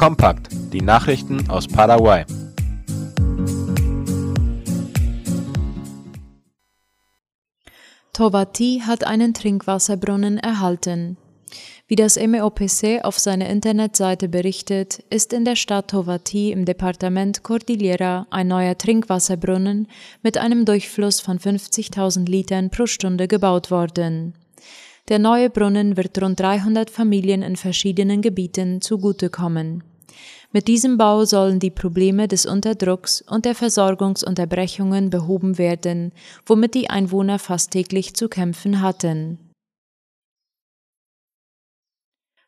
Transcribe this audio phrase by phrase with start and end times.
[0.00, 2.24] Kompakt, die Nachrichten aus Paraguay.
[8.14, 11.18] Tovati hat einen Trinkwasserbrunnen erhalten.
[11.86, 18.26] Wie das MEOPC auf seiner Internetseite berichtet, ist in der Stadt Tovati im Departement Cordillera
[18.30, 19.86] ein neuer Trinkwasserbrunnen
[20.22, 24.32] mit einem Durchfluss von 50.000 Litern pro Stunde gebaut worden.
[25.10, 29.82] Der neue Brunnen wird rund 300 Familien in verschiedenen Gebieten zugutekommen.
[30.52, 36.12] Mit diesem Bau sollen die Probleme des Unterdrucks und der Versorgungsunterbrechungen behoben werden,
[36.44, 39.38] womit die Einwohner fast täglich zu kämpfen hatten.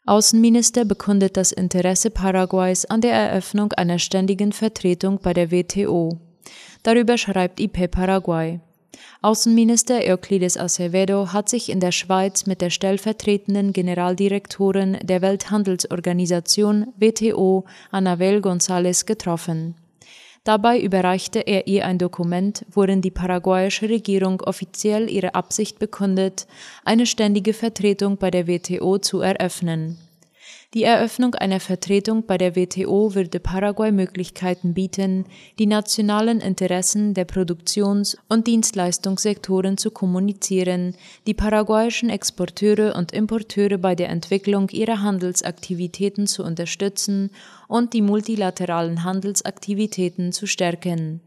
[0.05, 6.19] Außenminister bekundet das Interesse Paraguays an der Eröffnung einer ständigen Vertretung bei der WTO.
[6.82, 8.59] Darüber schreibt IP Paraguay.
[9.23, 17.65] Außenminister Euclides Acevedo hat sich in der Schweiz mit der stellvertretenden Generaldirektorin der Welthandelsorganisation WTO,
[17.90, 19.76] Anabel González, getroffen.
[20.45, 26.49] Dabei überreichte er ihr ein Dokument, worin die paraguayische Regierung offiziell ihre Absicht bekundet,
[26.84, 29.99] eine ständige Vertretung bei der WTO zu eröffnen.
[30.74, 35.26] Die Eröffnung einer Vertretung bei der WTO würde Paraguay Möglichkeiten bieten,
[35.59, 40.95] die nationalen Interessen der Produktions- und Dienstleistungssektoren zu kommunizieren,
[41.26, 47.28] die paraguayischen Exporteure und Importeure bei der Entwicklung ihrer Handelsaktivitäten zu unterstützen
[47.68, 51.20] und die multilateralen Handelsaktivitäten zu stärken.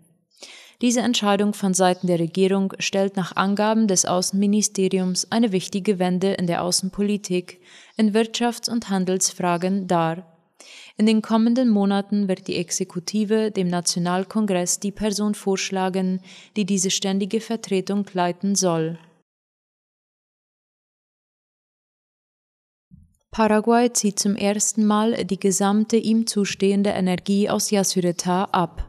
[0.86, 6.45] Diese Entscheidung von Seiten der Regierung stellt nach Angaben des Außenministeriums eine wichtige Wende in
[6.45, 7.59] der Außenpolitik
[7.97, 10.38] in Wirtschafts- und Handelsfragen dar.
[10.95, 16.22] In den kommenden Monaten wird die Exekutive dem Nationalkongress die Person vorschlagen,
[16.56, 19.00] die diese ständige Vertretung leiten soll.
[23.31, 28.88] Paraguay zieht zum ersten Mal die gesamte ihm zustehende Energie aus Yacyretá ab.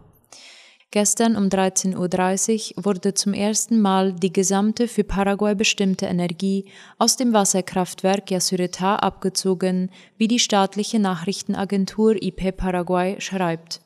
[0.93, 6.67] Gestern um 13.30 Uhr wurde zum ersten Mal die gesamte für Paraguay bestimmte Energie
[6.99, 13.81] aus dem Wasserkraftwerk Yacyretá abgezogen, wie die staatliche Nachrichtenagentur IP Paraguay schreibt.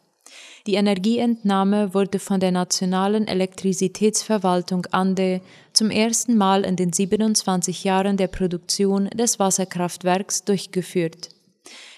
[0.67, 5.41] Die Energieentnahme wurde von der Nationalen Elektrizitätsverwaltung ANDE
[5.73, 11.31] zum ersten Mal in den 27 Jahren der Produktion des Wasserkraftwerks durchgeführt.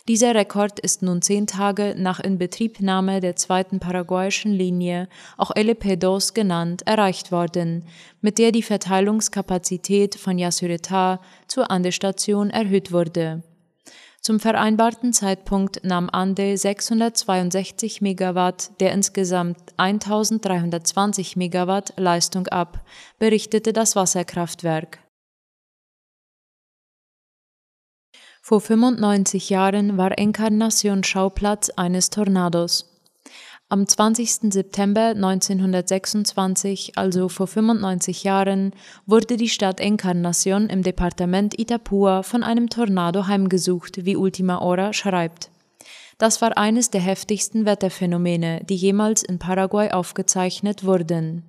[0.09, 6.83] Dieser Rekord ist nun zehn Tage nach Inbetriebnahme der zweiten paraguayischen Linie, auch LP2 genannt,
[6.87, 7.85] erreicht worden,
[8.21, 13.45] mit der die Verteilungskapazität von Yacyretá zur Ande-Station erhöht wurde.
[14.21, 22.85] Zum vereinbarten Zeitpunkt nahm Ande 662 Megawatt der insgesamt 1320 Megawatt Leistung ab,
[23.21, 24.99] berichtete das Wasserkraftwerk.
[28.45, 33.01] Vor 95 Jahren war Encarnacion Schauplatz eines Tornados.
[33.69, 34.53] Am 20.
[34.53, 38.73] September 1926, also vor 95 Jahren,
[39.07, 45.53] wurde die Stadt Encarnacion im Departement Itapúa von einem Tornado heimgesucht, wie Ultima Hora schreibt.
[46.19, 51.45] Das war eines der heftigsten Wetterphänomene, die jemals in Paraguay aufgezeichnet wurden.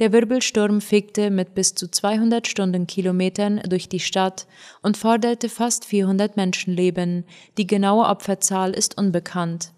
[0.00, 4.46] Der Wirbelsturm fegte mit bis zu 200 Stundenkilometern durch die Stadt
[4.80, 7.24] und forderte fast 400 Menschenleben.
[7.58, 9.72] Die genaue Opferzahl ist unbekannt.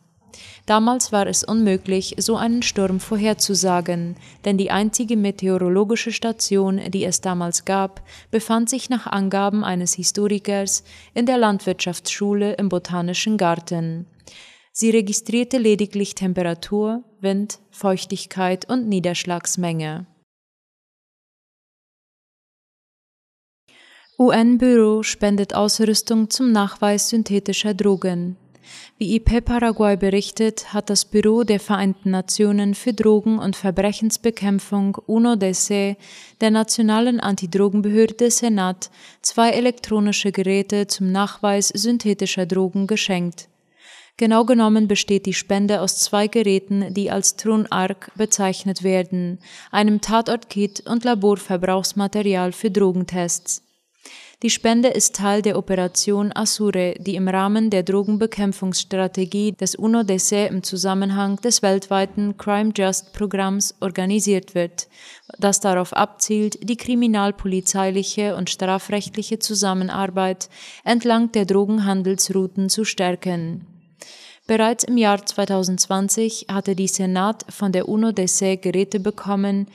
[0.65, 7.21] Damals war es unmöglich, so einen Sturm vorherzusagen, denn die einzige meteorologische Station, die es
[7.21, 8.01] damals gab,
[8.31, 10.85] befand sich nach Angaben eines Historikers
[11.15, 14.07] in der Landwirtschaftsschule im Botanischen Garten.
[14.71, 20.07] Sie registrierte lediglich Temperatur, Wind, Feuchtigkeit und Niederschlagsmenge.
[24.19, 28.37] UN-Büro spendet Ausrüstung zum Nachweis synthetischer Drogen.
[28.99, 35.97] Wie IP Paraguay berichtet, hat das Büro der Vereinten Nationen für Drogen- und Verbrechensbekämpfung UNODC
[36.41, 38.91] der Nationalen Antidrogenbehörde Senat
[39.23, 43.49] zwei elektronische Geräte zum Nachweis synthetischer Drogen geschenkt.
[44.19, 49.39] Genau genommen besteht die Spende aus zwei Geräten, die als Tron-Arc bezeichnet werden,
[49.71, 53.63] einem Tatortkit und Laborverbrauchsmaterial für Drogentests.
[54.43, 60.65] Die Spende ist Teil der Operation Asure, die im Rahmen der Drogenbekämpfungsstrategie des UNODC im
[60.65, 64.89] Zusammenhang des weltweiten Crime Just Programms organisiert wird,
[65.39, 70.49] das darauf abzielt, die kriminalpolizeiliche und strafrechtliche Zusammenarbeit
[70.83, 73.65] entlang der Drogenhandelsrouten zu stärken.
[74.49, 79.69] Bereits im Jahr 2020 hatte die Senat von der UNODC Geräte bekommen,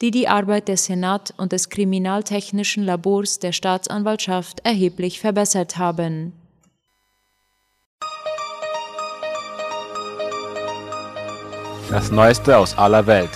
[0.00, 6.32] die die Arbeit des Senat und des Kriminaltechnischen Labors der Staatsanwaltschaft erheblich verbessert haben.
[11.90, 13.30] Das Neueste aus aller Welt.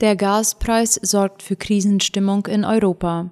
[0.00, 3.30] Der Gaspreis sorgt für Krisenstimmung in Europa.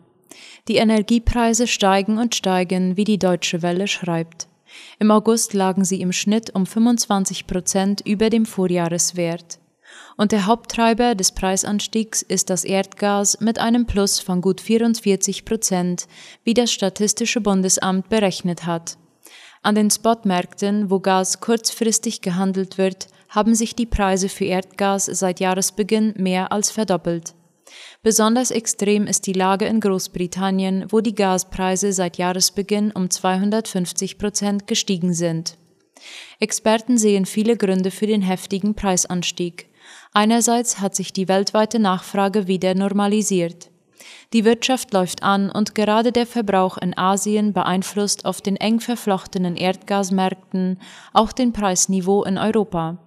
[0.69, 4.47] Die Energiepreise steigen und steigen, wie die Deutsche Welle schreibt.
[4.99, 9.59] Im August lagen sie im Schnitt um 25 Prozent über dem Vorjahreswert.
[10.17, 16.07] Und der Haupttreiber des Preisanstiegs ist das Erdgas mit einem Plus von gut 44 Prozent,
[16.45, 18.97] wie das Statistische Bundesamt berechnet hat.
[19.63, 25.41] An den Spotmärkten, wo Gas kurzfristig gehandelt wird, haben sich die Preise für Erdgas seit
[25.41, 27.35] Jahresbeginn mehr als verdoppelt.
[28.05, 34.67] Besonders extrem ist die Lage in Großbritannien, wo die Gaspreise seit Jahresbeginn um 250 Prozent
[34.67, 35.57] gestiegen sind.
[36.41, 39.69] Experten sehen viele Gründe für den heftigen Preisanstieg.
[40.13, 43.71] Einerseits hat sich die weltweite Nachfrage wieder normalisiert.
[44.33, 49.57] Die Wirtschaft läuft an und gerade der Verbrauch in Asien beeinflusst auf den eng verflochtenen
[49.57, 50.81] Erdgasmärkten
[51.13, 52.99] auch den Preisniveau in Europa.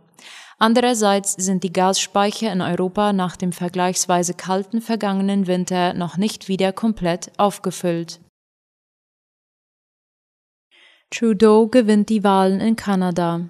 [0.58, 6.72] Andererseits sind die Gasspeicher in Europa nach dem vergleichsweise kalten vergangenen Winter noch nicht wieder
[6.72, 8.22] komplett aufgefüllt.
[11.10, 13.42] Trudeau gewinnt die Wahlen in Kanada.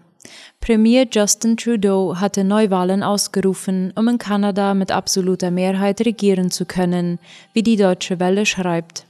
[0.60, 7.20] Premier Justin Trudeau hatte Neuwahlen ausgerufen, um in Kanada mit absoluter Mehrheit regieren zu können,
[7.54, 9.06] wie die Deutsche Welle schreibt.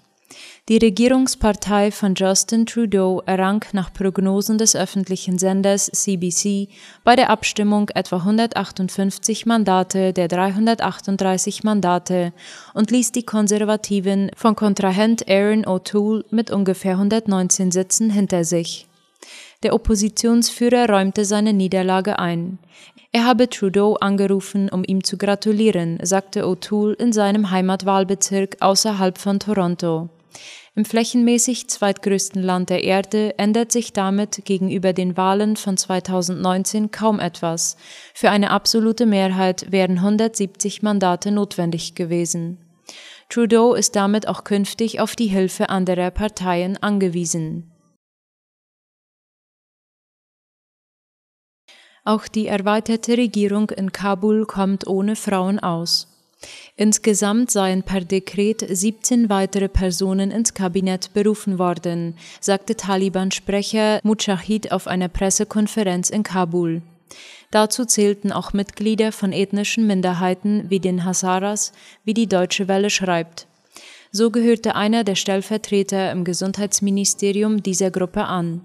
[0.67, 6.69] Die Regierungspartei von Justin Trudeau errang nach Prognosen des öffentlichen Senders CBC
[7.03, 12.33] bei der Abstimmung etwa 158 Mandate der 338 Mandate
[12.73, 18.87] und ließ die Konservativen von Kontrahent Aaron O'Toole mit ungefähr 119 Sitzen hinter sich.
[19.61, 22.57] Der Oppositionsführer räumte seine Niederlage ein.
[23.11, 29.39] Er habe Trudeau angerufen, um ihm zu gratulieren, sagte O'Toole in seinem Heimatwahlbezirk außerhalb von
[29.39, 30.09] Toronto.
[30.75, 37.19] Im flächenmäßig zweitgrößten Land der Erde ändert sich damit gegenüber den Wahlen von 2019 kaum
[37.19, 37.77] etwas.
[38.13, 42.57] Für eine absolute Mehrheit wären 170 Mandate notwendig gewesen.
[43.29, 47.71] Trudeau ist damit auch künftig auf die Hilfe anderer Parteien angewiesen.
[52.03, 56.14] Auch die erweiterte Regierung in Kabul kommt ohne Frauen aus.
[56.75, 64.87] Insgesamt seien per Dekret 17 weitere Personen ins Kabinett berufen worden, sagte Taliban-Sprecher Mujahid auf
[64.87, 66.81] einer Pressekonferenz in Kabul.
[67.51, 71.71] Dazu zählten auch Mitglieder von ethnischen Minderheiten wie den Hazaras,
[72.03, 73.47] wie die Deutsche Welle schreibt.
[74.11, 78.61] So gehörte einer der Stellvertreter im Gesundheitsministerium dieser Gruppe an.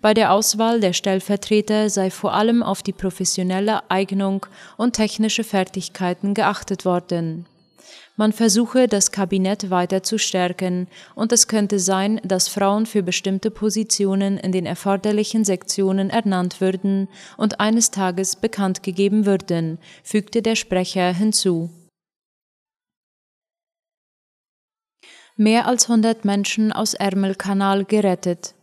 [0.00, 4.46] Bei der Auswahl der Stellvertreter sei vor allem auf die professionelle Eignung
[4.76, 7.46] und technische Fertigkeiten geachtet worden.
[8.20, 13.50] Man versuche, das Kabinett weiter zu stärken, und es könnte sein, dass Frauen für bestimmte
[13.50, 17.08] Positionen in den erforderlichen Sektionen ernannt würden
[17.38, 21.70] und eines Tages bekannt gegeben würden, fügte der Sprecher hinzu.
[25.36, 28.54] Mehr als 100 Menschen aus Ärmelkanal gerettet.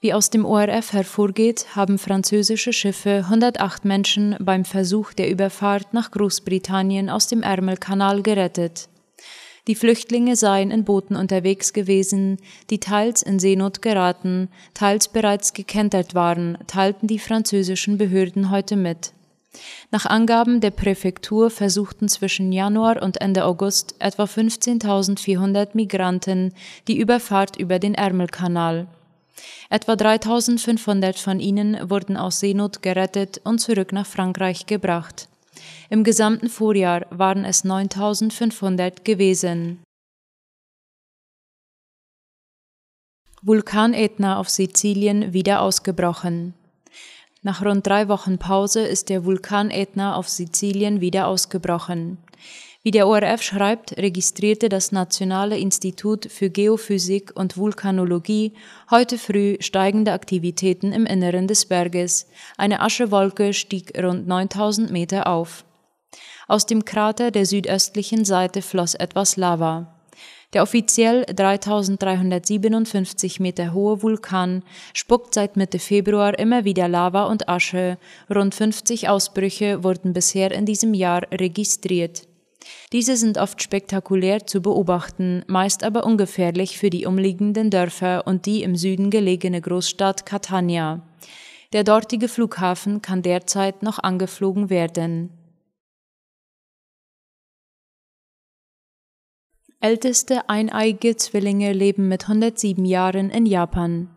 [0.00, 6.12] Wie aus dem ORF hervorgeht, haben französische Schiffe 108 Menschen beim Versuch der Überfahrt nach
[6.12, 8.88] Großbritannien aus dem Ärmelkanal gerettet.
[9.66, 12.38] Die Flüchtlinge seien in Booten unterwegs gewesen,
[12.70, 19.12] die teils in Seenot geraten, teils bereits gekentert waren, teilten die französischen Behörden heute mit.
[19.90, 26.54] Nach Angaben der Präfektur versuchten zwischen Januar und Ende August etwa 15.400 Migranten
[26.86, 28.86] die Überfahrt über den Ärmelkanal.
[29.70, 35.28] Etwa 3500 von ihnen wurden aus Seenot gerettet und zurück nach Frankreich gebracht.
[35.90, 39.80] Im gesamten Vorjahr waren es 9500 gewesen.
[43.42, 46.54] Vulkan Etna auf Sizilien wieder ausgebrochen.
[47.48, 52.18] Nach rund drei Wochen Pause ist der Vulkan Etna auf Sizilien wieder ausgebrochen.
[52.82, 58.52] Wie der ORF schreibt, registrierte das Nationale Institut für Geophysik und Vulkanologie
[58.90, 62.26] heute früh steigende Aktivitäten im Inneren des Berges.
[62.58, 65.64] Eine Aschewolke stieg rund 9000 Meter auf.
[66.48, 69.97] Aus dem Krater der südöstlichen Seite floss etwas Lava.
[70.54, 74.62] Der offiziell 3357 Meter hohe Vulkan
[74.94, 77.98] spuckt seit Mitte Februar immer wieder Lava und Asche.
[78.34, 82.22] Rund 50 Ausbrüche wurden bisher in diesem Jahr registriert.
[82.92, 88.62] Diese sind oft spektakulär zu beobachten, meist aber ungefährlich für die umliegenden Dörfer und die
[88.62, 91.02] im Süden gelegene Großstadt Catania.
[91.74, 95.37] Der dortige Flughafen kann derzeit noch angeflogen werden.
[99.80, 104.08] Älteste eineige Zwillinge leben mit 107 Jahren in Japan.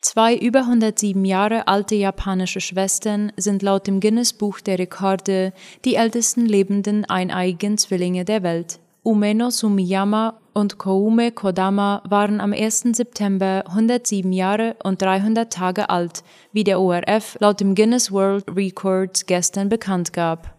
[0.00, 5.52] Zwei über 107 Jahre alte japanische Schwestern sind laut dem Guinness Buch der Rekorde
[5.84, 8.80] die ältesten lebenden eineiigen Zwillinge der Welt.
[9.04, 12.88] Umeno Sumiyama und Koume Kodama waren am 1.
[12.92, 19.26] September 107 Jahre und 300 Tage alt, wie der ORF laut dem Guinness World Records
[19.26, 20.55] gestern bekannt gab.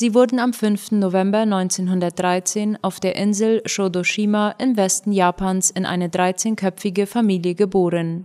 [0.00, 0.92] Sie wurden am 5.
[0.92, 8.24] November 1913 auf der Insel Shodoshima im Westen Japans in eine 13-köpfige Familie geboren.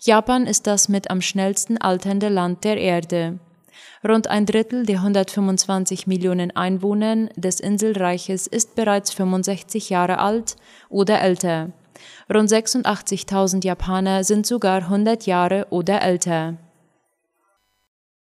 [0.00, 3.40] Japan ist das mit am schnellsten alternde Land der Erde.
[4.08, 10.54] Rund ein Drittel der 125 Millionen Einwohner des Inselreiches ist bereits 65 Jahre alt
[10.90, 11.72] oder älter.
[12.32, 16.56] Rund 86.000 Japaner sind sogar 100 Jahre oder älter